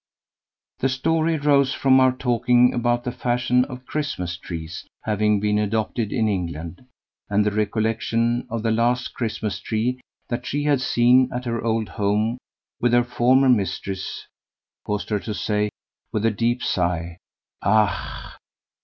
The 0.79 0.89
story 0.89 1.37
arose 1.37 1.75
from 1.75 1.99
our 1.99 2.11
talking 2.11 2.73
about 2.73 3.03
the 3.03 3.11
fashion 3.11 3.65
of 3.65 3.85
Christmas 3.85 4.35
trees 4.35 4.83
having 5.03 5.39
been 5.39 5.59
adopted 5.59 6.11
in 6.11 6.27
England, 6.27 6.83
and 7.29 7.45
the 7.45 7.51
recollection 7.51 8.47
of 8.49 8.63
the 8.63 8.71
last 8.71 9.13
Christmas 9.13 9.59
tree 9.59 10.01
that 10.27 10.43
she 10.47 10.63
had 10.63 10.81
seen 10.81 11.29
at 11.31 11.45
her 11.45 11.63
old 11.63 11.87
home 11.87 12.39
with 12.79 12.93
her 12.93 13.03
former 13.03 13.47
mistress 13.47 14.25
caused 14.87 15.09
her 15.11 15.19
to 15.19 15.35
say 15.35 15.69
with 16.11 16.25
a 16.25 16.31
deep 16.31 16.63
sigh, 16.63 17.17
'Ach! 17.63 18.39